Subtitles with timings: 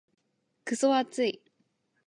[0.65, 1.43] クソ暑い。